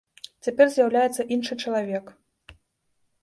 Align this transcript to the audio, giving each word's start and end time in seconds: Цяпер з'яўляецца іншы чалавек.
Цяпер 0.45 0.69
з'яўляецца 0.75 1.25
іншы 1.35 1.57
чалавек. 1.65 2.05